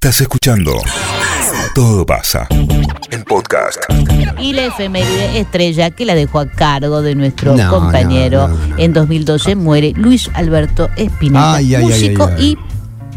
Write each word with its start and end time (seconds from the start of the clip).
Estás 0.00 0.20
escuchando 0.20 0.80
Todo 1.74 2.06
pasa 2.06 2.46
en 3.10 3.24
podcast. 3.24 3.78
Y 4.40 4.52
la 4.52 4.66
efeméride 4.66 5.40
estrella 5.40 5.90
que 5.90 6.04
la 6.04 6.14
dejó 6.14 6.38
a 6.38 6.46
cargo 6.48 7.02
de 7.02 7.16
nuestro 7.16 7.56
No, 7.56 7.68
compañero 7.68 8.46
no, 8.46 8.56
no, 8.56 8.66
no. 8.68 8.78
en 8.78 8.92
2012 8.92 9.56
muere 9.56 9.92
Luis 9.96 10.30
Alberto 10.34 10.88
Espineta, 10.96 11.54
Ay, 11.54 11.74
ay, 11.74 11.82
ay, 11.82 11.84
músico 11.84 12.26
ay, 12.28 12.34
ay. 12.38 12.44
y 12.46 12.58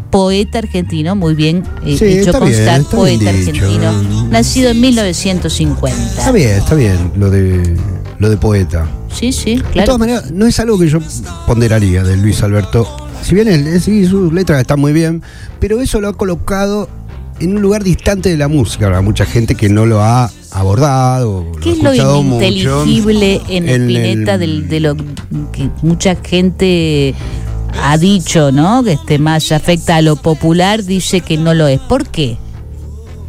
poeta 0.10 0.58
argentino, 0.58 1.16
muy 1.16 1.36
bien 1.36 1.64
eh, 1.86 1.98
Sí, 1.98 2.06
hecho 2.06 2.32
está 2.32 2.40
bien, 2.40 2.52
constar, 2.54 2.82
está 2.82 2.98
poeta 2.98 3.32
dicho. 3.32 3.50
argentino, 3.52 4.04
nacido 4.30 4.72
en 4.72 4.82
1950. 4.82 6.02
Está 6.18 6.32
bien, 6.32 6.50
está 6.50 6.74
bien 6.76 7.12
lo 7.16 7.30
de 7.30 7.78
lo 8.18 8.30
de 8.30 8.38
poeta. 8.38 8.88
Sí, 9.14 9.32
sí, 9.32 9.58
De 9.58 9.62
claro. 9.64 9.86
todas 9.86 10.00
maneras, 10.00 10.32
no 10.32 10.46
es 10.48 10.60
algo 10.60 10.80
que 10.80 10.88
yo 10.90 11.00
ponderaría 11.46 12.04
de 12.04 12.18
Luis 12.18 12.42
Alberto. 12.44 12.98
Si 13.22 13.36
bien 13.36 13.80
sí, 13.82 14.06
sus 14.06 14.34
letras 14.34 14.62
están 14.62 14.80
muy 14.80 14.94
bien, 14.94 15.22
pero 15.60 15.80
eso 15.82 16.02
lo 16.02 16.10
ha 16.10 16.14
colocado 16.14 16.90
en 17.40 17.56
un 17.56 17.62
lugar 17.62 17.84
distante 17.84 18.30
de 18.30 18.38
la 18.38 18.48
música. 18.48 18.88
Habrá 18.88 19.02
mucha 19.02 19.26
gente 19.26 19.56
que 19.56 19.70
no 19.70 19.86
lo 19.86 20.02
ha 20.02 20.30
abordado. 20.52 21.46
lo 21.54 21.60
¿Qué 21.60 21.70
ha 21.70 21.74
es 21.74 21.98
lo 22.00 22.22
mucho. 22.24 22.86
ininteligible 22.86 23.42
en 23.48 23.70
En 23.70 23.82
Spinetta 23.82 24.36
el- 24.36 24.68
de 24.68 24.80
lo 24.80 24.96
que 25.52 25.70
mucha 25.82 26.16
gente 26.16 27.14
ha 27.82 27.98
dicho, 27.98 28.52
¿no? 28.52 28.84
Que 28.84 28.94
este 28.94 29.18
más 29.20 29.52
afecta 29.52 29.98
a 29.98 30.02
lo 30.02 30.16
popular, 30.18 30.84
dice 30.84 31.22
que 31.22 31.38
no 31.38 31.54
lo 31.54 31.68
es. 31.68 31.80
¿Por 31.80 32.08
qué? 32.08 32.38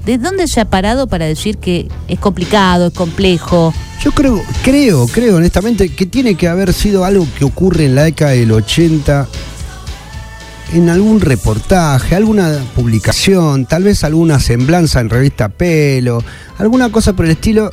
¿De 0.05 0.19
dónde 0.19 0.48
se 0.48 0.61
ha 0.61 0.64
parado 0.64 1.06
para 1.06 1.27
decir 1.27 1.59
que 1.59 1.86
es 2.09 2.19
complicado, 2.19 2.88
es 2.88 2.92
complejo? 2.92 3.72
Yo 4.02 4.11
creo, 4.11 4.42
creo, 4.64 5.06
creo 5.06 5.36
honestamente 5.36 5.91
que 5.91 6.06
tiene 6.06 6.34
que 6.34 6.48
haber 6.48 6.72
sido 6.72 7.05
algo 7.05 7.24
que 7.38 7.45
ocurre 7.45 7.84
en 7.84 7.95
la 7.95 8.02
década 8.02 8.33
del 8.33 8.50
80 8.50 9.28
en 10.72 10.88
algún 10.88 11.20
reportaje, 11.20 12.16
alguna 12.16 12.58
publicación, 12.74 13.66
tal 13.66 13.84
vez 13.84 14.04
alguna 14.04 14.40
semblanza 14.40 15.00
en 15.00 15.10
revista 15.10 15.48
Pelo, 15.50 16.22
alguna 16.58 16.90
cosa 16.90 17.12
por 17.12 17.26
el 17.26 17.33
estilo, 17.33 17.70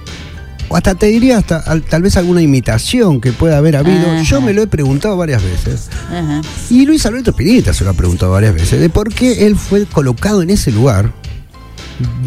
o 0.68 0.76
hasta 0.76 0.96
te 0.96 1.08
diría 1.08 1.38
hasta 1.38 1.58
al- 1.58 1.82
tal 1.84 2.02
vez 2.02 2.18
alguna 2.18 2.42
imitación 2.42 3.22
que 3.22 3.32
pueda 3.32 3.58
haber 3.58 3.76
habido. 3.78 4.12
Ajá. 4.12 4.22
Yo 4.24 4.42
me 4.42 4.54
lo 4.54 4.62
he 4.62 4.68
preguntado 4.68 5.16
varias 5.18 5.42
veces. 5.44 5.90
Ajá. 6.12 6.42
Y 6.70 6.86
Luis 6.86 7.06
Alberto 7.06 7.32
Spinetta 7.32 7.74
se 7.74 7.84
lo 7.84 7.90
ha 7.92 7.94
preguntado 7.94 8.32
varias 8.34 8.54
veces, 8.54 8.80
de 8.80 8.90
por 8.90 9.14
qué 9.14 9.46
él 9.48 9.56
fue 9.56 9.86
colocado 9.86 10.42
en 10.42 10.50
ese 10.50 10.72
lugar 10.72 11.12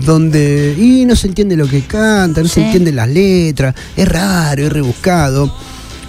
donde 0.05 0.75
y 0.79 1.05
no 1.05 1.17
se 1.17 1.29
entiende 1.29 1.57
lo 1.57 1.67
que 1.69 1.83
canta, 1.83 2.43
no 2.43 2.49
Sí. 2.49 2.55
se 2.55 2.65
entienden 2.67 2.97
las 2.97 3.09
letras, 3.09 3.75
es 3.97 4.09
raro, 4.09 4.65
es 4.67 4.73
rebuscado. 4.73 5.55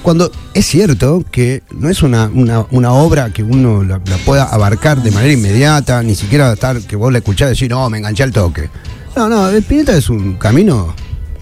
Cuando 0.04 0.32
es 0.54 0.66
cierto 0.68 1.24
que 1.32 1.64
no 1.72 1.90
es 1.90 2.04
una, 2.04 2.26
una, 2.28 2.66
una 2.72 2.92
obra 2.92 3.32
que 3.32 3.42
uno 3.42 3.84
la, 3.84 4.00
la 4.06 4.18
pueda 4.26 4.44
abarcar 4.44 5.02
de 5.02 5.10
manera 5.12 5.34
inmediata, 5.34 6.04
ni 6.04 6.14
siquiera 6.14 6.52
estar 6.54 6.80
que 6.82 6.96
vos 6.98 7.12
la 7.12 7.20
escuchás 7.20 7.50
decir, 7.50 7.72
no, 7.72 7.90
me 7.90 7.98
enganché 8.00 8.22
al 8.24 8.32
toque. 8.34 8.70
No, 9.16 9.30
no, 9.30 9.50
Spinetta 9.50 9.96
es 9.96 10.10
un 10.10 10.36
camino 10.36 10.94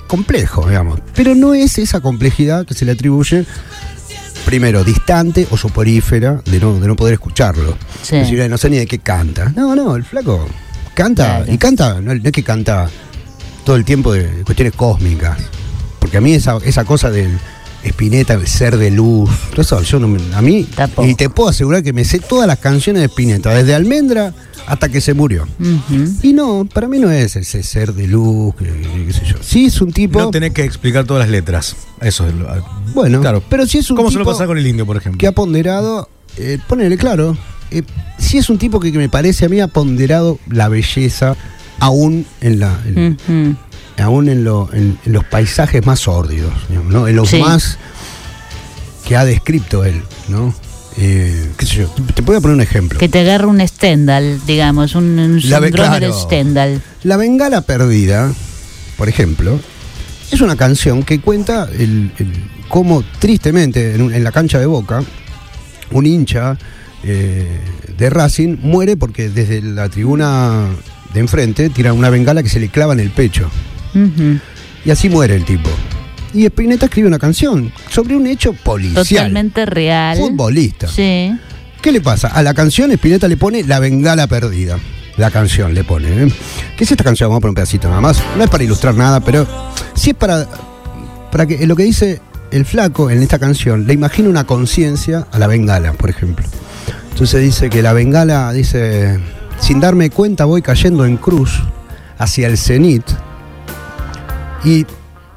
complejo, 0.08 0.68
digamos. 0.70 1.00
Pero 1.16 1.34
no 1.34 1.54
es 1.56 1.80
esa 1.80 2.02
complejidad 2.02 2.66
que 2.66 2.74
se 2.76 2.86
le 2.86 2.92
atribuye 2.92 3.46
primero, 4.46 4.84
distante 4.84 5.48
o 5.50 5.58
soporífera 5.58 6.42
de 6.46 6.60
no, 6.60 6.80
de 6.80 6.88
no 6.88 6.96
poder 6.96 7.14
escucharlo. 7.16 7.76
Sí. 8.04 8.16
Es 8.18 8.24
decir, 8.24 8.42
"Ay, 8.42 8.50
no 8.50 8.58
sé 8.58 8.70
ni 8.70 8.78
de 8.78 8.86
qué 8.88 9.00
canta. 9.00 9.52
No, 9.56 9.76
no, 9.76 9.96
el 9.96 10.04
flaco 10.04 10.46
canta. 10.94 11.38
Claro. 11.38 11.52
Y 11.54 11.58
canta, 11.58 12.02
no, 12.02 12.14
no 12.14 12.22
es 12.24 12.32
que 12.32 12.44
canta 12.44 12.90
todo 13.66 13.76
el 13.76 13.86
tiempo 13.86 14.14
de 14.14 14.44
cuestiones 14.44 14.74
cósmicas. 14.76 15.38
Porque 16.00 16.18
a 16.18 16.22
mí 16.22 16.34
esa, 16.34 16.58
esa 16.64 16.84
cosa 16.86 17.10
del 17.10 17.38
Spinetta, 17.84 18.34
el 18.36 18.48
ser 18.48 18.78
de 18.78 18.92
luz, 18.92 19.30
todo 19.52 19.62
eso, 19.62 19.82
yo 19.82 20.00
no 20.00 20.08
me- 20.08 20.20
a 20.36 20.42
mí, 20.42 20.64
Tampoco. 20.76 21.08
y 21.08 21.16
te 21.16 21.30
puedo 21.30 21.50
asegurar 21.50 21.82
que 21.84 21.94
me 21.94 22.06
sé 22.06 22.20
todas 22.20 22.48
las 22.48 22.60
canciones 22.60 23.02
de 23.02 23.08
Spinetta, 23.08 23.50
desde 23.54 23.74
Almendra 23.74 24.34
hasta 24.68 24.90
que 24.90 25.02
se 25.02 25.14
murió. 25.16 25.48
Y 26.22 26.34
no, 26.34 26.66
para 26.72 26.88
mí 26.88 27.00
no 27.00 27.10
es 27.10 27.36
ese 27.36 27.64
ser 27.64 27.94
de 27.94 28.08
luz, 28.08 28.54
qué 28.56 29.12
sé 29.14 29.26
yo. 29.26 29.38
Sí 29.42 29.66
es 29.66 29.82
un 29.82 29.92
tipo. 29.92 30.20
No 30.20 30.30
tenés 30.30 30.52
que 30.54 30.64
explicar 30.64 31.06
todas 31.06 31.22
las 31.24 31.30
letras. 31.32 31.76
Eso 32.00 32.28
es 32.28 32.34
lo. 32.36 32.48
Bueno, 32.94 33.20
claro. 33.22 33.44
pero 33.50 33.66
si 33.66 33.80
es 33.80 33.90
un 33.90 33.98
¿Cómo 33.98 34.12
se 34.12 34.18
lo 34.18 34.24
tipo 34.24 34.32
pasa 34.32 34.46
con 34.46 34.58
el 34.60 34.68
indio, 34.68 34.86
por 34.86 34.98
ejemplo? 34.98 35.18
que 35.18 35.26
ha 35.28 35.32
ponderado, 35.32 36.08
eh, 36.38 36.60
ponele 36.68 36.98
claro, 36.98 37.36
eh, 37.72 37.82
si 38.20 38.38
es 38.38 38.50
un 38.52 38.60
tipo 38.60 38.80
que, 38.80 38.92
que 38.92 38.98
me 39.00 39.10
parece 39.10 39.46
a 39.46 39.50
mí 39.50 39.60
ha 39.60 39.68
ponderado 39.68 40.38
la 40.50 40.68
belleza 40.70 41.36
aún 41.80 42.26
en 42.42 42.60
la 42.60 42.80
en-. 42.86 43.58
Aún 43.98 44.30
en, 44.30 44.44
lo- 44.44 44.70
en- 44.74 44.98
en 45.06 45.14
los 45.14 45.24
paisajes 45.26 45.86
más 45.86 46.00
sórdidos, 46.02 46.54
¿no? 46.90 47.08
en 47.08 47.16
los 47.16 47.30
Sí. 47.30 47.40
más 47.40 47.78
que 49.06 49.16
ha 49.16 49.26
descrito 49.26 49.84
él, 49.86 50.02
¿no? 50.30 50.54
Eh, 50.98 51.52
qué 51.58 51.66
sé 51.66 51.76
yo, 51.78 51.88
te 52.14 52.22
voy 52.22 52.36
a 52.36 52.42
poner 52.42 52.56
un 52.56 52.62
ejemplo. 52.62 53.00
Que 53.00 53.08
te 53.10 53.20
agarra 53.22 53.48
un 53.48 53.66
Stendhal, 53.66 54.40
digamos, 54.46 54.94
un, 54.96 55.18
un 55.20 55.42
La 55.50 55.60
de. 55.60 56.12
Stendhal. 56.14 56.82
La 57.04 57.18
Bengala 57.18 57.62
Perdida, 57.62 58.32
por 58.98 59.08
ejemplo, 59.10 59.60
es 60.32 60.42
una 60.42 60.56
canción 60.58 61.04
que 61.04 61.20
cuenta 61.22 61.68
el, 61.72 62.12
el- 62.20 62.44
cómo 62.68 63.04
tristemente 63.20 63.96
en, 63.96 64.14
en 64.14 64.24
la 64.24 64.32
cancha 64.32 64.60
de 64.60 64.66
Boca, 64.66 65.02
un 65.92 66.06
hincha 66.06 66.58
eh, 67.04 67.60
de 67.98 68.10
Racing 68.10 68.58
muere 68.62 68.96
porque 68.98 69.30
desde 69.30 69.62
la 69.62 69.90
tribuna 69.90 70.68
de 71.14 71.20
enfrente 71.20 71.70
tira 71.70 71.92
una 71.94 72.10
bengala 72.10 72.44
que 72.44 72.50
se 72.50 72.60
le 72.60 72.70
clava 72.70 72.94
en 72.94 73.00
el 73.00 73.12
pecho. 73.12 73.50
Y 74.86 74.92
así 74.92 75.10
muere 75.10 75.36
el 75.36 75.46
tipo. 75.46 75.70
Y 76.34 76.46
Spinetta 76.46 76.86
escribe 76.86 77.08
una 77.08 77.20
canción 77.20 77.72
sobre 77.90 78.16
un 78.16 78.26
hecho 78.26 78.54
policial. 78.54 79.06
Totalmente 79.06 79.66
real. 79.66 80.18
Futbolista. 80.18 80.88
Sí. 80.88 81.38
¿Qué 81.82 81.92
le 81.92 82.02
pasa? 82.02 82.30
A 82.30 82.42
la 82.42 82.54
canción 82.54 82.92
Spinetta 82.92 83.28
le 83.28 83.38
pone 83.38 83.64
La 83.64 83.80
Bengala 83.80 84.28
Perdida. 84.28 84.78
La 85.18 85.30
canción 85.30 85.74
le 85.74 85.84
pone. 85.84 86.08
¿eh? 86.08 86.34
¿Qué 86.78 86.84
es 86.86 86.92
esta 86.92 87.04
canción? 87.04 87.30
Vamos 87.30 87.40
a 87.40 87.42
poner 87.42 87.52
un 87.52 87.56
pedacito 87.56 87.90
nada 87.90 88.02
más. 88.02 88.24
No 88.38 88.44
es 88.44 88.50
para 88.50 88.64
ilustrar 88.64 88.96
nada, 88.96 89.20
pero 89.20 89.46
sí 89.94 90.12
es 90.12 90.16
para, 90.16 90.48
para 91.32 91.46
que 91.46 91.68
lo 91.68 91.76
que 91.76 91.84
dice 91.84 92.22
el 92.52 92.66
flaco 92.66 93.10
en 93.10 93.22
esta 93.22 93.40
canción 93.40 93.88
le 93.88 93.94
imagina 93.94 94.30
una 94.30 94.46
conciencia 94.46 95.28
a 95.32 95.40
la 95.40 95.48
bengala, 95.48 95.94
por 95.94 96.10
ejemplo. 96.10 96.46
Entonces 97.12 97.42
dice 97.44 97.70
que 97.70 97.82
la 97.82 97.94
bengala 97.94 98.52
dice, 98.54 99.20
sin 99.60 99.80
darme 99.80 100.10
cuenta 100.10 100.46
voy 100.46 100.62
cayendo 100.62 101.06
en 101.06 101.18
cruz 101.18 101.62
hacia 102.18 102.48
el 102.48 102.58
cenit 102.58 103.04
y 104.64 104.86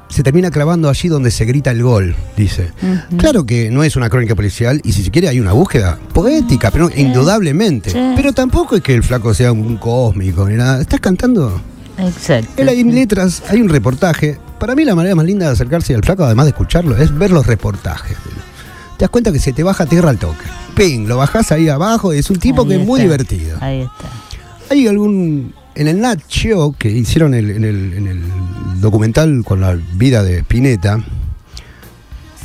se 0.07 0.21
termina 0.23 0.51
clavando 0.51 0.87
allí 0.89 1.09
donde 1.09 1.31
se 1.31 1.45
grita 1.45 1.71
el 1.71 1.81
gol, 1.83 2.15
dice. 2.37 2.71
Claro 3.17 3.45
que 3.45 3.71
no 3.71 3.83
es 3.83 3.95
una 3.95 4.09
crónica 4.09 4.35
policial 4.35 4.79
y 4.83 4.91
si 4.93 5.03
se 5.03 5.11
quiere 5.11 5.27
hay 5.29 5.39
una 5.39 5.51
búsqueda 5.53 5.97
poética, 6.13 6.69
pero 6.71 6.89
indudablemente. 6.95 7.89
Sí. 7.89 7.99
Pero 8.15 8.31
tampoco 8.33 8.75
es 8.75 8.81
que 8.83 8.93
el 8.93 9.03
flaco 9.03 9.33
sea 9.33 9.51
un 9.51 9.77
cósmico 9.77 10.47
ni 10.47 10.55
nada. 10.55 10.79
Estás 10.81 10.99
cantando. 10.99 11.59
Exacto. 11.97 12.49
Él 12.57 12.69
hay 12.69 12.83
letras, 12.83 13.41
hay 13.49 13.61
un 13.61 13.69
reportaje. 13.69 14.37
Para 14.59 14.75
mí 14.75 14.85
la 14.85 14.95
manera 14.95 15.15
más 15.15 15.25
linda 15.25 15.47
de 15.47 15.53
acercarse 15.53 15.95
al 15.95 16.03
flaco, 16.03 16.23
además 16.23 16.45
de 16.45 16.49
escucharlo, 16.51 16.95
es 16.97 17.15
ver 17.17 17.31
los 17.31 17.45
reportajes. 17.47 18.15
Te 18.97 19.03
das 19.03 19.09
cuenta 19.09 19.31
que 19.31 19.39
se 19.39 19.51
te 19.53 19.63
baja 19.63 19.85
tierra 19.85 20.09
al 20.11 20.17
toque. 20.17 20.45
Ping, 20.75 21.07
lo 21.07 21.17
bajás 21.17 21.51
ahí 21.51 21.67
abajo, 21.67 22.13
es 22.13 22.29
un 22.29 22.37
tipo 22.37 22.61
Ahí 22.61 22.67
que 22.69 22.75
es 22.75 22.85
muy 22.85 23.01
divertido. 23.01 23.57
Ahí 23.59 23.81
está. 23.81 24.09
Hay 24.71 24.87
algún. 24.87 25.53
En 25.73 25.87
el 25.89 25.99
Nat 25.99 26.21
Geo 26.29 26.73
que 26.77 26.89
hicieron 26.89 27.33
el- 27.33 27.49
en, 27.51 27.63
el, 27.65 27.93
en 27.93 28.07
el 28.07 28.21
documental 28.85 29.43
con 29.43 29.61
la 29.61 29.77
vida 29.95 30.23
de 30.23 30.39
Spinetta, 30.39 31.03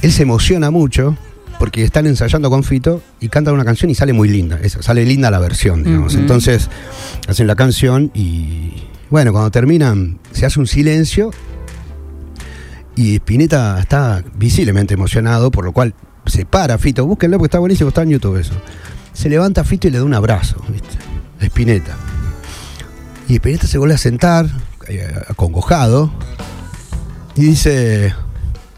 él 0.02 0.12
se 0.12 0.22
emociona 0.22 0.70
mucho 0.70 1.16
porque 1.58 1.84
están 1.84 2.06
ensayando 2.06 2.48
con 2.48 2.64
Fito 2.64 3.02
y 3.20 3.28
cantan 3.28 3.52
una 3.52 3.66
canción 3.66 3.90
y 3.90 3.94
sale 3.94 4.14
muy 4.14 4.28
linda. 4.28 4.58
esa, 4.62 4.82
sale 4.82 5.04
linda 5.04 5.30
la 5.30 5.38
versión, 5.38 5.84
digamos. 5.84 6.14
Entonces 6.14 6.68
hacen 7.28 7.46
la 7.46 7.54
canción 7.54 8.10
y. 8.14 8.72
Bueno, 9.10 9.32
cuando 9.32 9.50
terminan, 9.50 10.18
se 10.32 10.46
hace 10.46 10.60
un 10.60 10.66
silencio 10.66 11.30
y 12.96 13.16
Spinetta 13.16 13.78
está 13.80 14.24
visiblemente 14.36 14.94
emocionado, 14.94 15.50
por 15.50 15.64
lo 15.64 15.72
cual 15.72 15.94
se 16.26 16.46
para 16.46 16.78
Fito. 16.78 17.04
Búsquenlo 17.04 17.36
porque 17.36 17.48
está 17.48 17.58
buenísimo, 17.58 17.88
está 17.88 18.02
en 18.02 18.10
YouTube 18.10 18.36
eso. 18.36 18.54
Se 19.12 19.28
levanta 19.28 19.64
Fito 19.64 19.88
y 19.88 19.90
le 19.90 19.98
da 19.98 20.04
un 20.04 20.14
abrazo, 20.14 20.64
¿viste? 20.68 20.96
Spinetta. 21.40 21.94
Y 23.28 23.34
Spinetta 23.34 23.66
se 23.66 23.76
vuelve 23.76 23.96
a 23.96 23.98
sentar, 23.98 24.46
acongojado, 25.28 26.10
y 27.36 27.42
dice, 27.42 28.12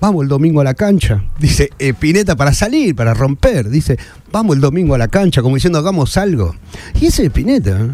vamos 0.00 0.22
el 0.22 0.28
domingo 0.28 0.60
a 0.60 0.64
la 0.64 0.74
cancha. 0.74 1.22
Dice, 1.38 1.70
Spinetta 1.78 2.36
para 2.36 2.52
salir, 2.52 2.94
para 2.94 3.14
romper. 3.14 3.68
Dice, 3.70 3.98
vamos 4.30 4.56
el 4.56 4.60
domingo 4.62 4.94
a 4.94 4.98
la 4.98 5.08
cancha, 5.08 5.42
como 5.42 5.54
diciendo, 5.56 5.78
hagamos 5.78 6.16
algo. 6.16 6.54
Y 7.00 7.06
ese 7.06 7.22
es 7.22 7.28
Spinetta. 7.28 7.70
¿eh? 7.70 7.90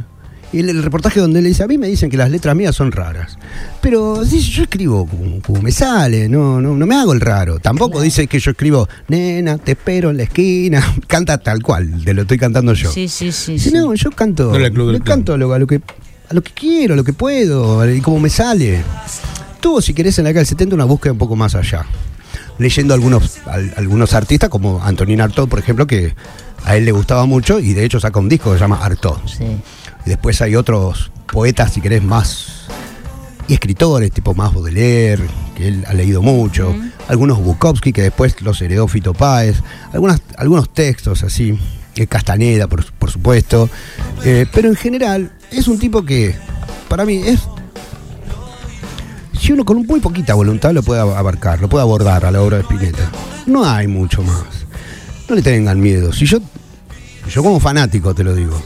Y 0.50 0.60
el, 0.60 0.70
el 0.70 0.82
reportaje 0.82 1.20
donde 1.20 1.42
le 1.42 1.48
dice, 1.48 1.62
a 1.62 1.66
mí 1.66 1.76
me 1.78 1.86
dicen 1.88 2.08
que 2.10 2.16
las 2.16 2.30
letras 2.30 2.56
mías 2.56 2.74
son 2.74 2.90
raras. 2.90 3.38
Pero 3.82 4.24
dice, 4.24 4.50
yo 4.50 4.62
escribo 4.62 5.06
como, 5.06 5.40
como 5.42 5.62
me 5.62 5.70
sale, 5.70 6.28
no, 6.28 6.60
no, 6.60 6.74
no 6.74 6.86
me 6.86 6.94
hago 6.96 7.12
el 7.12 7.20
raro. 7.20 7.58
Tampoco 7.58 8.00
dice 8.00 8.26
que 8.26 8.40
yo 8.40 8.50
escribo, 8.50 8.88
nena, 9.08 9.58
te 9.58 9.72
espero 9.72 10.10
en 10.10 10.16
la 10.16 10.22
esquina. 10.24 10.82
Canta 11.06 11.38
tal 11.38 11.62
cual, 11.62 12.02
de 12.02 12.14
lo 12.14 12.22
estoy 12.22 12.38
cantando 12.38 12.72
yo. 12.72 12.90
Sí, 12.90 13.08
sí, 13.08 13.30
sí. 13.30 13.58
Si 13.58 13.70
sí. 13.70 13.74
no, 13.76 13.94
yo 13.94 14.10
canto, 14.10 14.58
No 14.58 14.72
club 14.72 14.90
clan. 14.90 15.02
canto 15.02 15.34
a 15.34 15.36
lo, 15.36 15.58
lo 15.58 15.66
que 15.66 15.80
a 16.30 16.34
lo 16.34 16.42
que 16.42 16.52
quiero, 16.52 16.94
a 16.94 16.96
lo 16.96 17.04
que 17.04 17.12
puedo, 17.12 17.88
y 17.90 18.00
como 18.00 18.20
me 18.20 18.30
sale. 18.30 18.82
Tuvo, 19.60 19.80
si 19.80 19.94
querés, 19.94 20.18
en 20.18 20.24
la 20.24 20.28
década 20.28 20.40
del 20.42 20.46
70 20.48 20.74
una 20.74 20.84
búsqueda 20.84 21.12
un 21.12 21.18
poco 21.18 21.36
más 21.36 21.54
allá. 21.54 21.84
Leyendo 22.58 22.94
algunos, 22.94 23.38
al- 23.46 23.72
algunos 23.76 24.14
artistas 24.14 24.48
como 24.50 24.82
Antonín 24.82 25.20
Artaud, 25.20 25.48
por 25.48 25.58
ejemplo, 25.58 25.86
que 25.86 26.14
a 26.64 26.76
él 26.76 26.84
le 26.84 26.92
gustaba 26.92 27.24
mucho 27.24 27.60
y 27.60 27.72
de 27.72 27.84
hecho 27.84 28.00
saca 28.00 28.18
un 28.18 28.28
disco 28.28 28.50
que 28.50 28.56
se 28.58 28.60
llama 28.64 28.80
Artaud. 28.84 29.18
Sí. 29.26 29.44
Y 29.44 30.08
después 30.08 30.40
hay 30.42 30.56
otros 30.56 31.10
poetas, 31.32 31.72
si 31.72 31.80
querés, 31.80 32.02
más. 32.02 32.66
y 33.48 33.54
escritores, 33.54 34.10
tipo 34.12 34.34
más 34.34 34.52
Baudelaire, 34.52 35.22
que 35.56 35.68
él 35.68 35.84
ha 35.88 35.94
leído 35.94 36.20
mucho. 36.20 36.74
Algunos 37.08 37.38
Bukowski, 37.42 37.92
que 37.94 38.02
después 38.02 38.40
los 38.42 38.60
heredó 38.60 38.86
Fito 38.88 39.14
Páez. 39.14 39.56
Algunas, 39.92 40.20
algunos 40.36 40.68
textos 40.74 41.22
así. 41.22 41.58
eh, 41.96 42.06
Castaneda, 42.06 42.66
por, 42.66 42.84
por 42.92 43.10
supuesto. 43.10 43.70
Eh, 44.24 44.44
pero 44.52 44.68
en 44.68 44.76
general, 44.76 45.32
es 45.50 45.68
un 45.68 45.78
tipo 45.78 46.04
que, 46.04 46.34
para 46.88 47.04
mí, 47.04 47.16
es 47.24 47.40
si 49.40 49.52
uno 49.52 49.64
con 49.64 49.86
muy 49.86 50.00
poquita 50.00 50.34
voluntad 50.34 50.72
lo 50.72 50.82
puede 50.82 51.00
abarcar, 51.00 51.60
lo 51.60 51.68
puede 51.68 51.82
abordar 51.82 52.24
a 52.24 52.30
la 52.30 52.42
obra 52.42 52.56
de 52.58 52.62
Spinetta. 52.64 53.10
No 53.46 53.64
hay 53.68 53.86
mucho 53.86 54.22
más. 54.22 54.42
No 55.28 55.34
le 55.34 55.42
tengan 55.42 55.80
miedo. 55.80 56.12
Si 56.12 56.26
yo, 56.26 56.38
yo 57.32 57.42
como 57.42 57.60
fanático 57.60 58.14
te 58.14 58.24
lo 58.24 58.34
digo, 58.34 58.60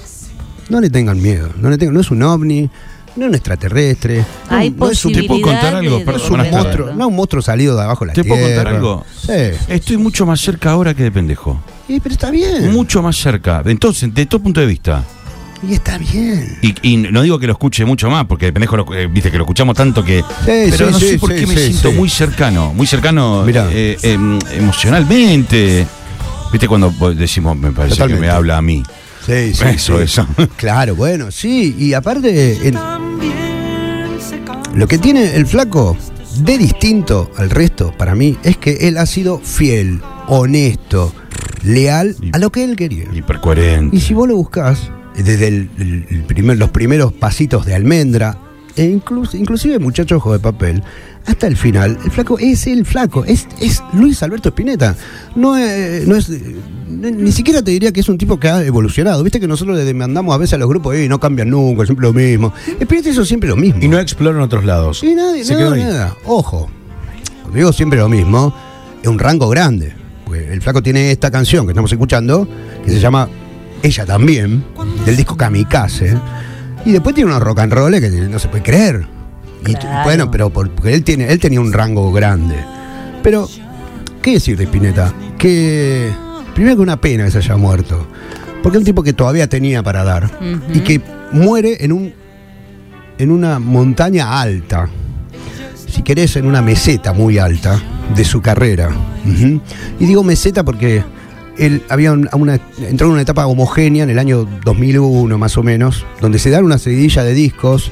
no 0.71 0.81
le 0.81 0.89
tengan 0.91 1.21
miedo. 1.21 1.51
No, 1.59 1.69
le 1.71 1.77
tengan, 1.79 1.95
no 1.95 2.01
es 2.01 2.11
un 2.11 2.23
ovni, 2.23 2.71
no 3.17 3.25
es 3.25 3.29
un 3.29 3.35
extraterrestre. 3.35 4.25
No, 4.51 4.57
Hay 4.57 4.71
no 4.71 4.89
es 4.91 5.05
un, 5.05 5.13
¿Te 5.13 5.25
puedo 5.25 5.43
contar 5.43 5.75
algo? 5.77 5.99
de- 5.99 6.17
es 6.17 6.31
un 6.31 6.51
monstruo, 6.51 6.93
no 6.95 7.09
un 7.09 7.17
monstruo 7.17 7.43
salido 7.43 7.77
de 7.77 7.83
abajo 7.83 8.05
de 8.05 8.09
la 8.09 8.13
¿Te 8.15 8.23
tierra. 8.23 8.37
puedo 8.41 8.55
contar 8.57 8.75
algo? 8.75 9.05
Sí. 9.27 9.57
Estoy 9.69 9.99
mucho 9.99 10.25
más 10.25 10.41
cerca 10.41 10.71
ahora 10.71 10.95
que 10.95 11.03
de 11.03 11.13
pendejo. 11.13 11.61
Y, 11.87 12.01
pero 12.01 12.15
está 12.15 12.31
bien. 12.31 12.73
Mucho 12.73 13.03
más 13.03 13.17
cerca. 13.17 13.63
Entonces, 13.67 14.13
de 14.15 14.25
todo 14.27 14.43
punto 14.43 14.61
de 14.61 14.67
vista. 14.67 15.05
Y 15.69 15.75
está 15.75 15.97
bien. 15.99 16.59
Y, 16.61 16.75
y 16.83 16.97
no 16.97 17.23
digo 17.23 17.39
que 17.39 17.47
lo 17.47 17.53
escuche 17.53 17.85
mucho 17.85 18.11
más, 18.11 18.25
porque 18.27 18.47
de 18.47 18.53
pendejo 18.53 18.77
lo- 18.77 18.95
eh, 18.95 19.07
viste 19.07 19.31
que 19.31 19.39
lo 19.39 19.45
escuchamos 19.45 19.77
tanto 19.77 20.05
que. 20.05 20.25
pero 20.45 20.77
sí, 20.77 20.85
no 20.93 20.99
sé 20.99 21.11
sí, 21.13 21.19
por 21.19 21.31
sí, 21.33 21.37
qué 21.41 21.47
me 21.47 21.55
sí, 21.57 21.61
siento 21.71 21.91
sí. 21.93 21.97
muy 21.97 22.09
cercano, 22.09 22.75
muy 22.75 22.87
cercano 22.87 23.45
eh, 23.49 23.97
em, 24.03 24.39
emocionalmente. 24.53 25.87
Viste 26.51 26.67
cuando 26.69 26.93
decimos, 27.15 27.57
me 27.57 27.71
parece 27.71 28.07
que 28.07 28.15
me 28.17 28.29
habla 28.29 28.59
a 28.59 28.63
mí. 28.63 28.83
Sí, 29.25 29.55
sí, 29.55 29.65
Eso, 29.67 29.99
sí. 29.99 30.03
eso. 30.05 30.27
Claro, 30.57 30.97
bueno, 30.97 31.31
sí. 31.31 31.77
Y 31.79 31.95
aparte, 31.95 32.67
en- 32.67 32.79
lo 34.75 34.89
que 34.89 34.99
tiene 34.99 35.37
el 35.37 35.47
flaco 35.47 35.97
de 36.39 36.59
distinto 36.59 37.31
al 37.37 37.51
resto, 37.51 37.93
para 37.97 38.15
mí, 38.15 38.37
es 38.43 38.57
que 38.57 38.89
él 38.89 38.97
ha 38.99 39.07
sido 39.07 39.39
fiel, 39.39 40.01
honesto, 40.27 41.13
leal 41.63 42.17
Y- 42.21 42.31
a 42.35 42.39
lo 42.39 42.51
que 42.51 42.65
él 42.65 42.75
quería. 42.75 43.05
Hipercoherente. 43.13 43.95
Y 43.97 44.01
si 44.01 44.15
vos 44.15 44.27
lo 44.29 44.35
buscás, 44.37 44.91
desde 45.17 45.49
el- 45.49 45.71
el- 45.79 46.07
el 46.11 46.23
primer- 46.25 46.59
los 46.59 46.71
primeros 46.71 47.13
pasitos 47.13 47.67
de 47.67 47.75
almendra, 47.75 48.39
e 48.77 48.85
incluso, 48.85 49.37
inclusive 49.37 49.79
muchacho 49.79 50.17
ojo 50.17 50.33
de 50.33 50.39
papel, 50.39 50.83
hasta 51.27 51.47
el 51.47 51.57
final, 51.57 51.99
el 52.05 52.11
flaco 52.11 52.39
es 52.39 52.67
el 52.67 52.85
flaco, 52.87 53.25
es, 53.25 53.47
es 53.61 53.83
Luis 53.93 54.23
Alberto 54.23 54.49
Spinetta. 54.49 54.97
No 55.37 55.57
es, 55.57 56.09
no 56.09 56.17
es 56.17 56.29
eh, 56.31 56.57
ni 56.89 57.31
siquiera 57.33 57.63
te 57.63 57.71
diría 57.71 57.93
que 57.93 58.01
es 58.01 58.09
un 58.09 58.19
tipo 58.19 58.41
que 58.41 58.49
ha 58.49 58.65
evolucionado. 58.65 59.23
Viste 59.23 59.39
que 59.39 59.47
nosotros 59.47 59.77
le 59.77 59.85
demandamos 59.85 60.35
a 60.35 60.39
veces 60.39 60.55
a 60.55 60.59
los 60.59 60.69
grupos, 60.69 60.97
y 60.97 61.09
no 61.09 61.21
cambian 61.21 61.51
nunca, 61.51 61.85
siempre 61.85 62.07
lo 62.07 62.13
mismo. 62.13 62.53
Spinetta 62.81 63.11
hizo 63.11 63.25
siempre 63.25 63.49
lo 63.49 63.57
mismo. 63.57 63.81
Y 63.83 63.89
no 63.89 63.99
explora 64.01 64.37
en 64.39 64.43
otros 64.43 64.65
lados. 64.65 65.03
Y 65.05 65.15
nadie, 65.15 65.45
Se 65.45 65.55
nada, 65.55 65.77
nada. 65.77 66.17
Ojo, 66.25 66.69
cuando 67.43 67.57
digo 67.57 67.73
siempre 67.73 67.99
lo 67.99 68.09
mismo, 68.09 68.53
es 69.03 69.09
un 69.09 69.19
rango 69.19 69.49
grande. 69.49 69.93
Porque 70.25 70.53
el 70.53 70.61
flaco 70.63 70.83
tiene 70.83 71.13
esta 71.13 71.31
canción 71.31 71.67
que 71.67 71.73
estamos 71.73 71.93
escuchando, 71.93 72.49
que 72.85 72.91
se 72.91 72.99
llama 73.01 73.29
Ella 73.83 74.07
también, 74.07 74.65
del 75.05 75.17
disco 75.17 75.37
Kamikaze. 75.37 76.17
Y 76.85 76.93
después 76.93 77.15
tiene 77.15 77.31
unos 77.31 77.43
rock 77.43 77.61
and 77.61 77.73
roll 77.73 77.93
que 78.01 78.11
no 78.11 78.39
se 78.39 78.49
puede 78.49 78.63
creer. 78.63 79.07
Y 79.67 79.73
t- 79.75 79.79
Claro. 79.81 80.05
bueno, 80.05 80.31
pero 80.31 80.51
por- 80.51 80.71
porque 80.71 80.95
él 80.95 81.05
tiene, 81.05 81.31
él 81.33 81.39
tenía 81.39 81.61
un 81.61 81.73
rango 81.73 82.11
grande. 82.13 82.57
Pero, 83.23 83.49
¿qué 84.21 84.33
decir 84.35 84.57
de 84.57 84.65
Spinetta? 84.65 85.13
Que 85.39 86.11
primero 86.55 86.77
que 86.77 86.83
una 86.83 87.01
pena 87.01 87.25
que 87.25 87.31
se 87.31 87.39
haya 87.39 87.57
muerto. 87.57 88.07
Porque 88.63 88.79
es 88.79 88.81
un 88.81 88.85
tipo 88.87 89.03
que 89.03 89.13
todavía 89.13 89.49
tenía 89.49 89.83
para 89.83 90.03
dar. 90.05 90.31
Y 90.73 90.81
que 90.81 91.01
muere 91.33 91.85
en 91.85 91.93
un 91.93 92.15
en 93.19 93.31
una 93.31 93.59
montaña 93.61 94.41
alta, 94.41 94.89
si 95.87 96.03
querés, 96.03 96.35
en 96.37 96.47
una 96.47 96.61
meseta 96.63 97.13
muy 97.13 97.39
alta 97.39 97.81
de 98.17 98.25
su 98.25 98.41
carrera. 98.41 98.91
Y 100.01 100.05
digo 100.07 100.25
meseta 100.25 100.65
porque 100.65 101.05
él 101.59 101.83
había 101.89 102.13
un- 102.13 102.29
una, 102.33 102.59
entró 102.81 103.07
en 103.09 103.13
una 103.15 103.23
etapa 103.23 103.47
homogénea 103.47 104.05
en 104.05 104.11
el 104.11 104.19
año 104.19 104.49
2001 104.65 105.37
más 105.39 105.57
o 105.57 105.63
menos, 105.63 106.05
donde 106.21 106.39
se 106.39 106.51
dan 106.51 106.65
una 106.65 106.79
seguidilla 106.79 107.25
de 107.25 107.35
discos, 107.35 107.91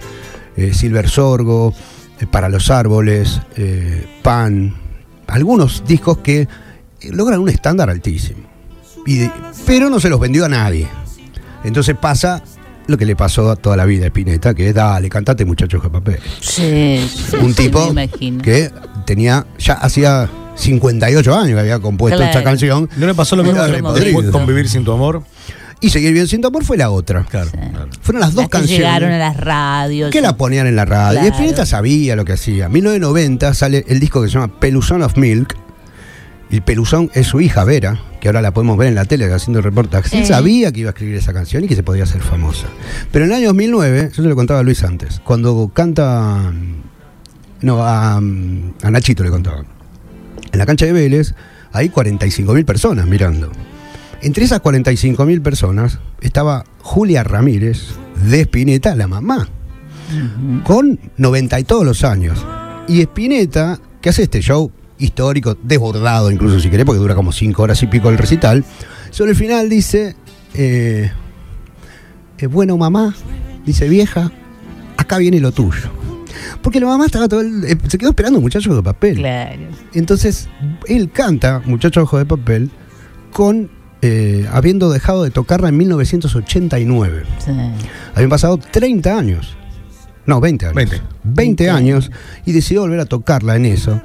eh, 0.56 0.72
Silver 0.74 1.08
Sorgo, 1.08 1.74
eh, 2.20 2.26
Para 2.30 2.48
los 2.48 2.70
Árboles, 2.70 3.40
eh, 3.56 4.06
Pan, 4.22 4.74
algunos 5.26 5.84
discos 5.86 6.18
que 6.18 6.48
logran 7.10 7.40
un 7.40 7.48
estándar 7.48 7.88
altísimo. 7.90 8.40
Y 9.06 9.16
de- 9.18 9.30
pero 9.66 9.88
no 9.88 9.98
se 10.00 10.10
los 10.10 10.20
vendió 10.20 10.44
a 10.44 10.48
nadie. 10.48 10.86
Entonces 11.64 11.96
pasa 12.00 12.42
lo 12.86 12.98
que 12.98 13.06
le 13.06 13.14
pasó 13.16 13.50
a 13.50 13.56
toda 13.56 13.76
la 13.76 13.84
vida 13.86 14.04
a 14.04 14.08
Spinetta, 14.08 14.52
que 14.52 14.68
es 14.68 14.74
dale, 14.74 15.08
cantate 15.08 15.44
muchachos 15.44 15.82
de 15.82 15.88
papel. 15.90 16.18
Sí, 16.40 17.00
sí, 17.08 17.36
Un 17.40 17.54
sí, 17.54 17.64
tipo 17.64 17.92
me 17.94 18.08
que 18.08 18.70
tenía, 19.06 19.46
ya 19.58 19.74
hacía 19.74 20.28
58 20.54 21.34
años 21.34 21.54
que 21.54 21.60
había 21.60 21.78
compuesto 21.78 22.16
Claro. 22.18 22.30
esta 22.32 22.44
canción. 22.44 22.88
¿No 22.96 23.06
le 23.06 23.14
pasó 23.14 23.36
lo 23.36 23.42
mismo 23.44 23.62
después 23.62 23.82
podrido. 23.82 24.32
con 24.32 24.46
Vivir 24.46 24.68
sin 24.68 24.84
tu 24.84 24.92
amor? 24.92 25.22
Y 25.82 25.88
Seguir 25.88 26.12
bien 26.12 26.28
siendo 26.28 26.48
amor 26.48 26.62
fue 26.64 26.76
la 26.76 26.90
otra. 26.90 27.24
Claro. 27.24 27.50
claro. 27.50 27.88
Fueron 28.02 28.20
las 28.20 28.34
dos 28.34 28.42
Las 28.42 28.50
que 28.50 28.58
canciones. 28.58 28.78
llegaron 28.86 29.10
a 29.12 29.18
las 29.18 29.36
radios. 29.38 30.10
que 30.10 30.20
la 30.20 30.36
ponían 30.36 30.66
en 30.66 30.76
la 30.76 30.84
radio. 30.84 31.22
Y. 31.24 31.28
Spinetta 31.28 31.64
sabía 31.64 32.16
lo 32.16 32.24
que 32.26 32.34
hacía. 32.34 32.66
En 32.66 32.72
1990 32.72 33.54
sale 33.54 33.84
el 33.88 33.98
disco 33.98 34.20
que 34.20 34.28
se 34.28 34.34
llama 34.34 34.60
Peluzón 34.60 35.02
of 35.02 35.16
Milk. 35.16 35.56
Y 36.50 36.60
Peluzón 36.60 37.10
es 37.14 37.28
su 37.28 37.40
hija 37.40 37.64
Vera, 37.64 37.98
que 38.20 38.28
ahora 38.28 38.42
la 38.42 38.52
podemos 38.52 38.76
ver 38.76 38.88
en 38.88 38.96
la 38.96 39.04
tele 39.06 39.32
haciendo 39.32 39.62
reportajes. 39.62 40.12
Él 40.12 40.22
Sí. 40.24 40.26
sabía 40.32 40.70
que 40.72 40.80
iba 40.80 40.90
a 40.90 40.92
escribir 40.92 41.14
esa 41.14 41.32
canción 41.32 41.64
y 41.64 41.68
que 41.68 41.76
se 41.76 41.82
podía 41.84 42.02
hacer 42.02 42.20
famosa. 42.20 42.66
Pero 43.12 43.24
en 43.24 43.30
el 43.30 43.36
año 43.38 43.46
2009, 43.48 44.10
yo 44.14 44.22
se 44.22 44.28
lo 44.28 44.34
contaba 44.36 44.60
a 44.60 44.62
Luis 44.64 44.82
antes, 44.82 45.20
cuando 45.24 45.70
canta. 45.72 46.52
No, 47.62 47.82
a, 47.84 48.16
a 48.16 48.20
Nachito 48.90 49.22
le 49.22 49.30
contaba. 49.30 49.64
En 50.52 50.58
la 50.58 50.66
cancha 50.66 50.86
de 50.86 50.92
Vélez 50.92 51.34
hay 51.72 51.88
45.000 51.88 52.64
personas 52.64 53.06
mirando. 53.06 53.50
Entre 54.22 54.44
esas 54.44 54.62
45.000 54.62 55.42
personas 55.42 55.98
estaba 56.20 56.64
Julia 56.80 57.22
Ramírez 57.24 57.94
de 58.24 58.42
Spinetta, 58.42 58.94
la 58.94 59.06
mamá 59.06 59.48
con 60.64 60.98
90 61.16 61.60
y 61.60 61.64
todos 61.64 61.84
los 61.84 62.04
años. 62.04 62.44
Y 62.88 63.00
Spinetta, 63.00 63.78
que 64.00 64.08
hace 64.08 64.24
este 64.24 64.40
show 64.40 64.70
histórico, 64.98 65.56
desbordado 65.62 66.30
incluso 66.30 66.60
si 66.60 66.68
querés, 66.68 66.84
porque 66.84 66.98
dura 66.98 67.14
como 67.14 67.32
5 67.32 67.62
horas 67.62 67.82
y 67.82 67.86
pico 67.86 68.10
el 68.10 68.18
recital, 68.18 68.64
sobre 69.10 69.32
el 69.32 69.36
final 69.36 69.68
dice, 69.68 70.16
eh, 70.54 71.10
eh, 72.38 72.46
bueno 72.46 72.76
mamá, 72.76 73.14
dice 73.64 73.88
vieja, 73.88 74.30
acá 74.96 75.18
viene 75.18 75.40
lo 75.40 75.52
tuyo. 75.52 75.99
Porque 76.62 76.80
la 76.80 76.86
mamá 76.86 77.06
estaba 77.06 77.28
todo 77.28 77.40
el- 77.40 77.64
eh, 77.64 77.76
se 77.88 77.98
quedó 77.98 78.10
esperando 78.10 78.40
muchachos 78.40 78.74
de 78.74 78.82
papel. 78.82 79.16
Claro. 79.16 79.62
Entonces, 79.94 80.48
él 80.86 81.10
canta 81.10 81.62
Muchacho 81.64 82.02
Ojo 82.02 82.18
de 82.18 82.26
Papel 82.26 82.70
con 83.32 83.70
eh, 84.02 84.48
habiendo 84.50 84.90
dejado 84.90 85.24
de 85.24 85.30
tocarla 85.30 85.68
en 85.68 85.76
1989. 85.76 87.22
Sí. 87.44 87.50
Habían 88.14 88.30
pasado 88.30 88.56
30 88.58 89.18
años. 89.18 89.56
No, 90.26 90.40
20 90.40 90.66
años. 90.66 90.74
20. 90.76 91.00
20 91.24 91.70
años 91.70 92.10
y 92.46 92.52
decidió 92.52 92.82
volver 92.82 93.00
a 93.00 93.04
tocarla 93.06 93.56
en 93.56 93.66
eso. 93.66 94.00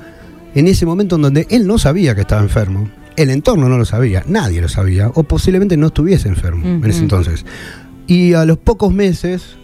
En 0.54 0.68
ese 0.68 0.86
momento 0.86 1.16
en 1.18 1.22
donde 1.22 1.48
él 1.50 1.66
no 1.68 1.78
sabía 1.78 2.16
que 2.16 2.22
estaba 2.22 2.42
enfermo. 2.42 2.90
El 3.16 3.30
entorno 3.30 3.70
no 3.70 3.78
lo 3.78 3.86
sabía, 3.86 4.24
nadie 4.28 4.60
lo 4.62 4.68
sabía, 4.68 5.08
o 5.14 5.24
posiblemente 5.24 5.78
no 5.78 5.88
estuviese 5.88 6.28
enfermo 6.28 6.66
en 6.68 6.84
ese 6.90 7.00
entonces. 7.00 7.46
Y 8.08 8.34
a 8.34 8.44
los 8.44 8.58
pocos 8.58 8.94
meses 8.94 9.56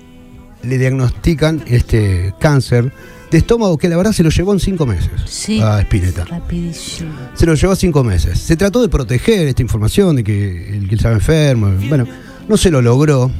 le 0.63 0.77
diagnostican 0.77 1.63
este 1.67 2.33
cáncer 2.39 2.91
de 3.31 3.37
estómago 3.37 3.77
que 3.77 3.87
la 3.89 3.97
verdad 3.97 4.11
se 4.11 4.23
lo 4.23 4.29
llevó 4.29 4.51
en 4.53 4.59
cinco 4.59 4.85
meses 4.85 5.09
Sí. 5.25 5.61
a 5.61 5.79
Spinetta. 5.81 6.25
Rapidísimo. 6.25 7.11
Se 7.33 7.45
lo 7.45 7.55
llevó 7.55 7.75
cinco 7.75 8.03
meses. 8.03 8.37
Se 8.39 8.55
trató 8.57 8.81
de 8.81 8.89
proteger 8.89 9.47
esta 9.47 9.61
información 9.61 10.17
de 10.17 10.23
que 10.23 10.75
el 10.75 10.87
que 10.87 10.95
él 10.95 10.99
estaba 10.99 11.13
enfermo. 11.15 11.71
Bueno, 11.87 12.05
no 12.47 12.57
se 12.57 12.69
lo 12.71 12.81
logró. 12.81 13.31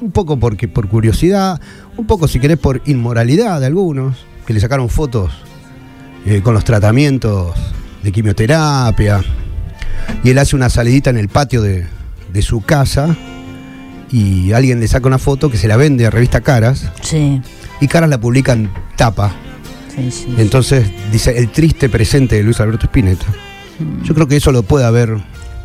Un 0.00 0.12
poco 0.12 0.38
porque, 0.38 0.66
por 0.68 0.88
curiosidad, 0.88 1.60
un 1.98 2.06
poco, 2.06 2.26
si 2.26 2.40
querés, 2.40 2.56
por 2.58 2.80
inmoralidad 2.86 3.60
de 3.60 3.66
algunos, 3.66 4.16
que 4.46 4.54
le 4.54 4.60
sacaron 4.60 4.88
fotos 4.88 5.30
eh, 6.24 6.40
con 6.42 6.54
los 6.54 6.64
tratamientos 6.64 7.52
de 8.02 8.10
quimioterapia. 8.12 9.20
Y 10.24 10.30
él 10.30 10.38
hace 10.38 10.56
una 10.56 10.70
salidita 10.70 11.10
en 11.10 11.18
el 11.18 11.28
patio 11.28 11.60
de, 11.60 11.84
de 12.32 12.42
su 12.42 12.62
casa 12.62 13.14
y 14.12 14.52
alguien 14.52 14.80
le 14.80 14.88
saca 14.88 15.06
una 15.06 15.18
foto 15.18 15.50
que 15.50 15.56
se 15.56 15.68
la 15.68 15.76
vende 15.76 16.06
a 16.06 16.10
revista 16.10 16.40
Caras 16.40 16.90
Sí. 17.02 17.40
y 17.80 17.88
Caras 17.88 18.10
la 18.10 18.20
publica 18.20 18.52
en 18.52 18.70
tapa. 18.96 19.32
Sí, 19.94 20.10
sí. 20.10 20.34
Entonces 20.38 20.90
dice 21.12 21.36
el 21.36 21.50
triste 21.50 21.88
presente 21.88 22.36
de 22.36 22.42
Luis 22.42 22.60
Alberto 22.60 22.86
Spinetta. 22.86 23.26
Yo 24.04 24.14
creo 24.14 24.26
que 24.28 24.36
eso 24.36 24.52
lo 24.52 24.62
puede 24.62 24.84
haber 24.84 25.16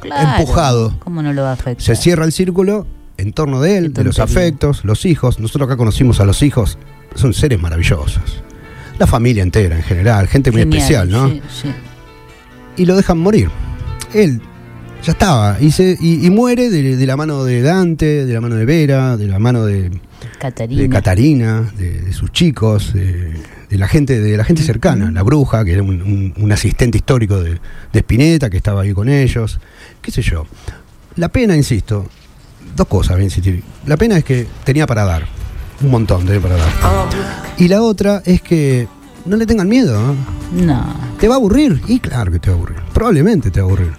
Claro. 0.01 0.37
empujado. 0.39 0.95
¿Cómo 0.99 1.21
no 1.21 1.33
lo 1.33 1.41
va 1.43 1.49
a 1.51 1.53
afectar? 1.53 1.81
Se 1.83 1.95
cierra 1.95 2.25
el 2.25 2.31
círculo 2.31 2.85
en 3.17 3.33
torno 3.33 3.61
de 3.61 3.77
él, 3.77 3.93
de 3.93 4.03
los 4.03 4.19
afectos, 4.19 4.83
los 4.85 5.05
hijos. 5.05 5.39
Nosotros 5.39 5.67
acá 5.67 5.77
conocimos 5.77 6.19
a 6.19 6.25
los 6.25 6.41
hijos, 6.43 6.77
son 7.15 7.33
seres 7.33 7.59
maravillosos. 7.61 8.21
La 8.99 9.07
familia 9.07 9.43
entera 9.43 9.75
en 9.75 9.83
general, 9.83 10.27
gente 10.27 10.51
muy 10.51 10.61
especial, 10.61 11.09
¿no? 11.09 11.29
Sí, 11.29 11.41
sí. 11.63 11.69
Y 12.77 12.85
lo 12.85 12.95
dejan 12.95 13.17
morir. 13.17 13.49
Él 14.13 14.41
ya 15.05 15.11
estaba. 15.11 15.57
Y, 15.61 15.71
se- 15.71 15.97
y, 15.99 16.25
y 16.25 16.29
muere 16.29 16.69
de, 16.69 16.97
de 16.97 17.05
la 17.05 17.15
mano 17.15 17.43
de 17.43 17.61
Dante, 17.61 18.25
de 18.25 18.33
la 18.33 18.41
mano 18.41 18.55
de 18.55 18.65
Vera, 18.65 19.17
de 19.17 19.27
la 19.27 19.39
mano 19.39 19.65
de, 19.65 19.91
Catarina. 20.39 20.81
de 20.81 20.89
Catarina, 20.89 21.71
de, 21.77 22.01
de 22.01 22.13
sus 22.13 22.31
chicos, 22.31 22.93
de, 22.93 23.33
la 23.71 23.87
gente, 23.87 24.19
de 24.19 24.37
la 24.37 24.43
gente 24.43 24.63
cercana, 24.63 25.11
la 25.11 25.21
bruja, 25.23 25.63
que 25.65 25.73
era 25.73 25.83
un, 25.83 26.01
un- 26.01 26.33
un 26.37 26.51
asistente 26.51 26.97
histórico 26.97 27.41
de, 27.41 27.59
de 27.93 27.99
Spinetta, 27.99 28.49
que 28.49 28.57
estaba 28.57 28.81
ahí 28.81 28.93
con 28.93 29.07
ellos, 29.09 29.59
qué 30.01 30.11
sé 30.11 30.21
yo. 30.21 30.45
La 31.17 31.29
pena, 31.29 31.55
insisto, 31.55 32.07
dos 32.75 32.87
cosas 32.87 33.13
voy 33.15 33.21
a 33.21 33.25
insistir. 33.25 33.63
La 33.85 33.97
pena 33.97 34.17
es 34.17 34.23
que 34.23 34.47
tenía 34.63 34.85
para 34.87 35.03
dar, 35.05 35.25
un 35.81 35.91
montón 35.91 36.25
tenía 36.25 36.41
para 36.41 36.55
dar. 36.55 36.71
Y 37.57 37.67
la 37.67 37.81
otra 37.81 38.21
es 38.25 38.41
que 38.41 38.87
no 39.25 39.37
le 39.37 39.45
tengan 39.45 39.67
miedo, 39.67 39.99
¿no? 40.01 40.15
No. 40.65 40.95
¿Te 41.19 41.27
va 41.27 41.35
a 41.35 41.37
aburrir? 41.37 41.81
Y 41.87 41.99
claro 41.99 42.31
que 42.31 42.39
te 42.39 42.49
va 42.49 42.55
a 42.55 42.57
aburrir. 42.57 42.77
Probablemente 42.93 43.49
te 43.51 43.59
va 43.61 43.65
a 43.67 43.69
aburrir. 43.69 43.91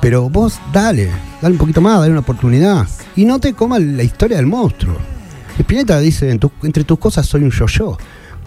Pero 0.00 0.30
vos 0.30 0.58
dale, 0.72 1.10
dale 1.42 1.52
un 1.52 1.58
poquito 1.58 1.80
más, 1.80 1.98
dale 2.00 2.10
una 2.12 2.20
oportunidad. 2.20 2.86
Y 3.16 3.24
no 3.24 3.38
te 3.38 3.52
comas 3.54 3.82
la 3.82 4.02
historia 4.02 4.36
del 4.38 4.46
monstruo. 4.46 4.96
Spinetta 5.58 5.98
dice, 6.00 6.30
"En 6.30 6.38
tu- 6.38 6.52
entre 6.62 6.84
tus 6.84 6.98
cosas 6.98 7.26
soy 7.26 7.42
un 7.44 7.50
yo-yo. 7.50 7.98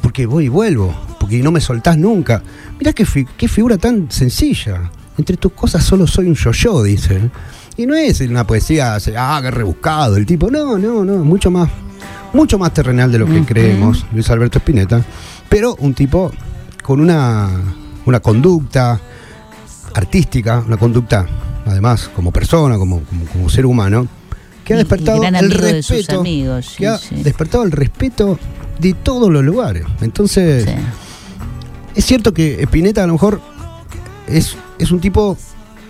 Porque 0.02 0.26
voy 0.26 0.46
y 0.46 0.50
vuelvo. 0.50 0.94
Porque 1.20 1.42
no 1.44 1.52
me 1.52 1.62
soltás 1.62 1.98
nunca. 1.98 2.42
Mirá 2.80 2.92
qué, 2.92 3.06
fi- 3.06 3.28
qué 3.38 3.48
figura 3.48 3.78
tan 3.78 4.10
sencilla. 4.12 4.92
Entre 5.18 5.38
tus 5.38 5.52
cosas 5.54 5.84
solo 5.84 6.08
soy 6.08 6.28
un 6.28 6.34
yo-yo, 6.36 6.82
dice. 6.84 7.30
Y 7.78 7.86
no 7.86 7.94
es 7.96 8.20
una 8.22 8.46
poesía, 8.46 8.98
ah, 9.18 9.40
qué 9.42 9.52
rebuscado 9.52 10.18
el 10.18 10.26
tipo. 10.26 10.50
No, 10.50 10.78
no, 10.78 11.06
no, 11.06 11.24
mucho 11.24 11.52
más, 11.52 11.70
mucho 12.34 12.58
más 12.58 12.74
terrenal 12.74 13.12
de 13.12 13.20
lo 13.20 13.28
que 13.28 13.44
creemos, 13.46 14.06
Luis 14.12 14.30
Alberto 14.30 14.58
Spinetta. 14.60 15.02
Pero 15.50 15.76
un 15.80 15.94
tipo 15.94 16.32
con 16.82 17.00
una, 17.00 17.48
una 18.06 18.20
conducta 18.20 19.00
artística, 19.94 20.64
una 20.66 20.78
conducta, 20.78 21.26
además, 21.66 22.10
como 22.16 22.32
persona, 22.32 22.78
como, 22.78 23.02
como, 23.02 23.26
como 23.26 23.50
ser 23.50 23.66
humano, 23.66 24.08
que 24.64 24.74
ha 24.74 24.78
despertado 24.78 25.24
el 25.24 25.34
de 25.50 25.58
respeto. 25.58 26.20
amigos, 26.22 26.66
sí, 26.68 26.78
que 26.78 26.88
ha 26.88 26.98
sí. 26.98 27.16
despertado 27.24 27.64
el 27.64 27.72
respeto 27.72 28.40
de 28.80 28.94
todos 28.94 29.30
los 29.32 29.44
lugares. 29.44 29.86
Entonces, 30.02 30.66
Sí. 30.66 30.72
es 31.96 32.06
cierto 32.06 32.34
que 32.34 32.62
Spinetta 32.64 33.04
a 33.04 33.08
lo 33.08 33.14
mejor 33.14 33.42
es, 34.28 34.56
es 34.80 34.92
un 34.92 35.00
tipo, 35.00 35.38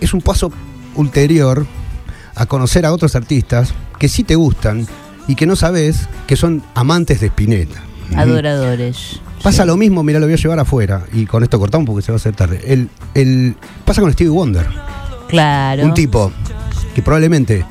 es 0.00 0.12
un 0.12 0.20
paso 0.20 0.50
ulterior 0.96 1.66
a 2.34 2.46
conocer 2.46 2.84
a 2.84 2.92
otros 2.92 3.14
artistas 3.14 3.72
que 3.98 4.08
sí 4.08 4.24
te 4.24 4.34
gustan 4.34 4.86
y 5.28 5.36
que 5.36 5.46
no 5.46 5.56
sabes 5.56 6.08
que 6.26 6.36
son 6.36 6.62
amantes 6.74 7.20
de 7.20 7.28
Spinetta. 7.28 7.80
Adoradores. 8.16 9.20
Pasa 9.42 9.62
Sí. 9.62 9.66
lo 9.68 9.76
mismo, 9.76 10.02
mira, 10.02 10.18
lo 10.20 10.26
voy 10.26 10.34
a 10.34 10.36
llevar 10.38 10.58
afuera 10.58 11.04
y 11.12 11.26
con 11.26 11.42
esto 11.42 11.58
cortamos 11.58 11.86
porque 11.86 12.02
se 12.02 12.12
va 12.12 12.16
a 12.16 12.18
hacer 12.18 12.34
tarde. 12.34 12.60
El, 12.66 12.88
el, 13.14 13.56
pasa 13.84 14.00
con 14.00 14.12
Stevie 14.12 14.30
Wonder, 14.30 14.66
Claro. 15.28 15.84
un 15.84 15.94
tipo 15.94 16.32
que 16.94 17.02
probablemente 17.02 17.64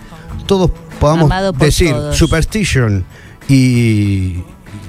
todos 0.45 0.69
podamos 0.99 1.29
decir 1.57 1.91
todos. 1.91 2.15
Superstition 2.17 3.03
y, 3.49 4.35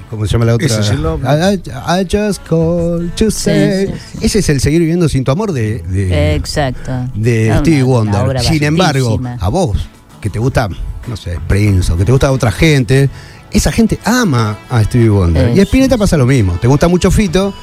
¿cómo 0.09 0.25
se 0.25 0.33
llama 0.33 0.45
la 0.45 0.55
otra? 0.55 0.67
Ese 0.67 0.79
es 0.81 0.89
el. 0.91 0.99
I, 0.99 2.07
just 2.09 2.47
call 2.47 3.11
to 3.15 3.31
say. 3.31 3.87
sí, 3.87 3.93
sí. 4.11 4.25
Ese 4.25 4.39
es 4.39 4.49
el 4.49 4.61
seguir 4.61 4.79
viviendo 4.81 5.09
sin 5.09 5.23
tu 5.23 5.31
amor 5.31 5.51
de, 5.53 5.79
de, 5.79 6.35
Exacto. 6.35 6.91
de 7.15 7.47
Una- 7.51 7.59
Stevie 7.59 7.83
Wonder. 7.83 8.39
Sin 8.41 8.63
embargo, 8.63 9.19
a 9.39 9.49
vos, 9.49 9.77
que 10.21 10.29
te 10.29 10.39
gusta, 10.39 10.69
no 11.07 11.17
sé, 11.17 11.39
Prince 11.47 11.91
o 11.91 11.97
que 11.97 12.05
te 12.05 12.11
gusta 12.11 12.31
otra 12.31 12.51
gente, 12.51 13.09
esa 13.57 13.71
gente 13.71 13.99
ama 14.05 14.57
a 14.69 14.83
Stevie 14.83 15.09
Wonder. 15.09 15.55
Y 15.55 15.59
a. 15.59 15.63
Spinetta 15.63 15.97
pasa 15.97 16.17
lo 16.17 16.25
mismo. 16.25 16.53
Te 16.53 16.67
gusta 16.67 16.87
mucho 16.87 17.09
Fito, 17.11 17.53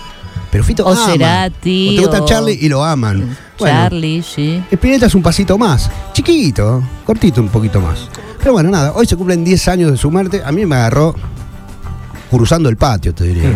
pero 0.51 0.65
Fito 0.65 0.85
O 0.87 0.91
ama. 0.93 1.07
Cerati, 1.07 1.89
O 1.91 1.95
te 1.97 2.01
gusta 2.07 2.23
o- 2.23 2.27
Charlie 2.27 2.59
y 2.61 2.69
lo 2.69 2.85
aman. 2.85 3.37
Bueno, 3.59 3.77
Charlie, 3.81 4.23
sí. 4.23 4.63
Spinetta 4.71 5.07
es 5.07 5.15
un 5.15 5.23
pasito 5.23 5.57
más, 5.59 5.91
chiquito, 6.13 6.83
cortito 7.05 7.41
un 7.41 7.49
poquito 7.49 7.81
más. 7.81 8.09
Pero 8.39 8.53
bueno, 8.55 8.71
nada, 8.71 8.93
hoy 8.95 9.07
se 9.07 9.17
cumplen 9.17 9.45
10 9.45 9.69
años 9.69 9.91
de 9.93 9.97
su 9.97 10.11
muerte. 10.11 10.43
A 10.45 10.51
mí 10.51 10.67
me 10.67 10.75
agarró 10.77 11.15
cruzando 12.31 12.69
el 12.69 12.77
patio, 12.77 13.15
te 13.15 13.25
diría, 13.25 13.51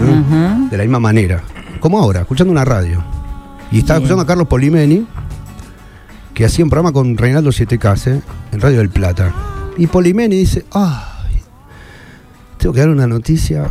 de 0.71 0.77
la 0.77 0.83
misma 0.85 1.01
manera. 1.01 1.43
Como 1.81 1.99
ahora, 1.99 2.21
escuchando 2.21 2.53
una 2.53 2.65
radio. 2.65 3.03
Y 3.73 3.79
estaba 3.79 3.99
Bien. 3.99 4.05
escuchando 4.07 4.23
a 4.23 4.27
Carlos 4.27 4.47
Polimeni, 4.47 5.07
que 6.35 6.45
hacía 6.45 6.65
un 6.65 6.71
programa 6.71 6.93
con 6.93 7.17
Reinaldo 7.17 7.51
Siete 7.51 7.79
Case 7.79 8.21
en 8.53 8.61
Radio 8.61 8.79
del 8.79 8.91
Plata. 8.91 9.33
Y 9.77 9.87
Polimeni 9.89 10.37
dice, 10.37 10.65
ay, 10.73 10.95
tengo 12.67 12.75
que 12.75 12.81
dar 12.81 12.89
una 12.89 13.07
noticia. 13.07 13.71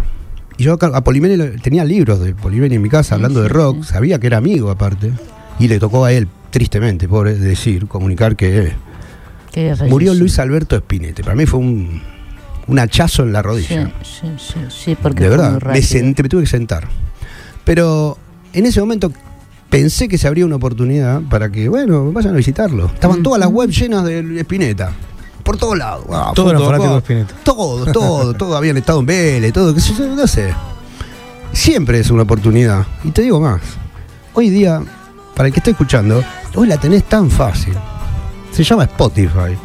Y 0.57 0.63
yo 0.63 0.77
a 0.79 1.03
Polimeni 1.03 1.57
tenía 1.57 1.83
libros 1.83 2.21
de 2.21 2.33
Polimeni 2.33 2.75
en 2.75 2.81
mi 2.81 2.87
casa 2.87 3.15
hablando 3.15 3.41
de 3.41 3.49
rock, 3.49 3.83
sabía 3.83 4.19
que 4.19 4.27
era 4.27 4.37
amigo 4.37 4.71
aparte. 4.71 5.11
Y 5.59 5.67
le 5.67 5.79
tocó 5.79 6.05
a 6.05 6.13
él, 6.13 6.29
tristemente, 6.49 7.05
pobre, 7.09 7.35
decir, 7.35 7.87
comunicar 7.87 8.37
que 8.37 8.71
murió. 9.89 10.13
Luis 10.13 10.39
Alberto 10.39 10.77
Spinetta. 10.77 11.23
Para 11.23 11.35
mí 11.35 11.45
fue 11.45 11.59
un, 11.59 12.01
un 12.67 12.79
hachazo 12.79 13.23
en 13.23 13.33
la 13.33 13.41
rodilla. 13.41 13.91
sí, 14.01 14.27
sí, 14.37 14.59
sí, 14.69 14.95
porque 14.95 15.23
de 15.23 15.29
verdad, 15.29 15.61
me, 15.61 15.81
senté, 15.81 16.23
me 16.23 16.29
tuve 16.29 16.43
que 16.43 16.47
sentar. 16.47 16.87
Pero 17.65 18.17
en 18.53 18.65
ese 18.65 18.79
momento 18.79 19.11
pensé 19.69 20.07
que 20.07 20.17
se 20.17 20.25
abría 20.25 20.45
una 20.45 20.55
oportunidad 20.55 21.21
para 21.29 21.51
que, 21.51 21.67
bueno, 21.67 22.13
vayan 22.13 22.33
a 22.33 22.37
visitarlo. 22.37 22.85
Estaban 22.93 23.23
todas 23.23 23.41
las 23.41 23.49
webs 23.49 23.77
llenas 23.77 24.05
de 24.05 24.39
Spinetta. 24.39 24.93
Por 25.45 25.57
todos 25.57 25.77
lados. 25.77 26.03
Ah, 26.11 26.31
Todos 26.35 26.53
acá. 26.55 26.65
fanáticos 26.65 26.97
Spinetta. 26.97 27.35
Todos, 27.43 27.91
todos, 27.91 28.35
todos 28.37 28.57
habían 28.57 28.77
estado 28.77 28.99
en 28.99 29.05
Vélez, 29.05 29.53
todo, 29.53 29.73
qué 29.75 29.79
sé 29.79 29.93
yo, 29.93 30.07
no 30.07 30.25
sé. 30.27 30.53
Siempre 31.53 31.99
es 31.99 32.09
una 32.09 32.23
oportunidad. 32.23 32.85
Y 33.03 33.11
te 33.11 33.21
digo 33.21 33.39
más. 33.39 33.61
Hoy 34.33 34.49
día, 34.49 34.81
para 35.35 35.47
el 35.47 35.53
que 35.53 35.59
esté 35.59 35.71
escuchando, 35.71 36.21
hoy 36.55 36.67
la 36.67 36.77
tenés 36.77 37.03
tan 37.05 37.29
fácil. 37.29 37.75
Se 38.51 38.63
llama 38.63 38.85
Spotify. 38.85 39.55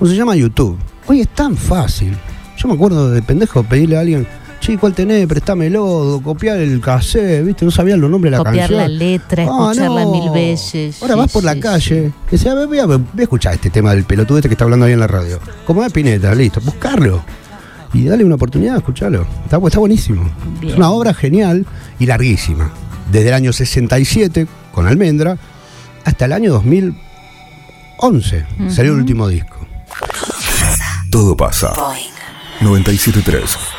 O 0.00 0.06
se 0.06 0.16
llama 0.16 0.34
YouTube. 0.34 0.78
Hoy 1.06 1.20
es 1.20 1.28
tan 1.28 1.56
fácil. 1.56 2.16
Yo 2.56 2.68
me 2.68 2.74
acuerdo 2.74 3.10
de 3.10 3.20
pendejo 3.22 3.62
pedirle 3.62 3.96
a 3.98 4.00
alguien, 4.00 4.26
che, 4.66 4.78
¿cuál 4.78 4.92
tenés? 4.94 5.26
Préstamelo, 5.26 6.20
copiar 6.22 6.58
el 6.58 6.80
cassette, 6.80 7.44
¿viste? 7.44 7.64
No 7.64 7.70
sabían 7.70 8.00
los 8.00 8.10
nombres 8.10 8.32
de 8.32 8.38
la 8.38 8.44
Copiar 8.44 8.68
canción. 8.68 8.80
la 8.80 8.88
letra, 8.88 9.42
Ah, 9.44 9.70
escucharla 9.72 10.02
no. 10.04 10.12
mil 10.12 10.30
veces. 10.30 11.00
Ahora 11.02 11.14
sí, 11.14 11.20
vas 11.20 11.32
por 11.32 11.44
la 11.44 11.58
calle, 11.60 12.12
y 12.28 12.30
decís, 12.30 12.46
a 12.46 12.54
ver, 12.54 12.66
voy 12.66 12.78
a, 12.78 12.86
voy 12.86 13.00
a 13.18 13.22
escuchar 13.22 13.54
este 13.54 13.70
tema 13.70 13.92
del 13.94 14.04
pelotudo 14.04 14.38
este 14.38 14.48
que 14.48 14.54
está 14.54 14.64
hablando 14.64 14.86
ahí 14.86 14.92
en 14.92 15.00
la 15.00 15.06
radio. 15.06 15.38
Como 15.66 15.84
es 15.84 15.92
Pineta, 15.92 16.34
listo, 16.34 16.60
buscarlo. 16.60 17.22
Y 17.92 18.04
dale 18.04 18.24
una 18.24 18.34
oportunidad, 18.34 18.76
escucharlo. 18.76 19.26
Está, 19.44 19.58
está 19.64 19.78
buenísimo. 19.78 20.28
Bien. 20.60 20.72
Es 20.72 20.76
una 20.78 20.90
obra 20.90 21.14
genial 21.14 21.64
y 21.98 22.06
larguísima. 22.06 22.70
Desde 23.10 23.28
el 23.28 23.34
año 23.34 23.52
67, 23.52 24.46
con 24.72 24.86
Almendra, 24.86 25.38
hasta 26.04 26.24
el 26.24 26.32
año 26.32 26.52
2011. 26.52 28.46
Salió 28.68 28.92
el 28.92 28.98
último 28.98 29.28
disco. 29.28 29.56
Todo 31.10 31.36
pasa. 31.36 31.72
973 32.60 33.75